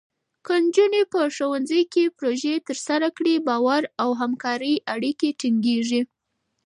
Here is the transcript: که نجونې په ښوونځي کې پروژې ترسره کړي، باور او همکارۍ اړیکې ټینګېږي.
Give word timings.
که 0.45 0.53
نجونې 0.65 1.01
په 1.13 1.21
ښوونځي 1.35 1.81
کې 1.93 2.13
پروژې 2.17 2.55
ترسره 2.67 3.07
کړي، 3.17 3.35
باور 3.47 3.83
او 4.03 4.09
همکارۍ 4.21 4.75
اړیکې 4.93 5.29
ټینګېږي. 5.39 6.01